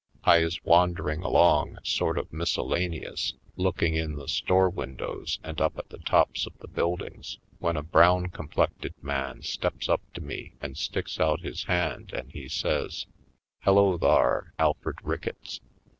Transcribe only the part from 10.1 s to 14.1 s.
to me and sticks out his hand and he says: "Hello